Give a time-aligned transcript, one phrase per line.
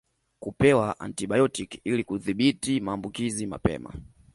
[0.39, 3.93] Kupewa antibayotiki ili kudhibiti maambukizi mapema